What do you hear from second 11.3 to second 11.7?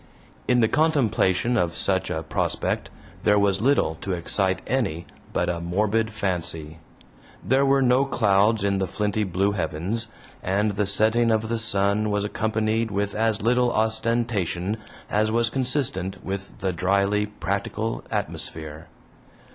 the